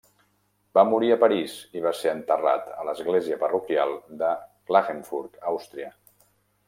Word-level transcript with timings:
Va 0.77 0.83
morir 0.93 1.09
a 1.15 1.17
París 1.23 1.57
i 1.79 1.83
va 1.83 1.91
ser 1.99 2.09
enterrat 2.19 2.71
a 2.77 2.87
l'església 2.89 3.37
parroquial 3.45 3.93
de 4.23 4.33
Klagenfurt 4.71 5.39
Àustria. 5.53 5.93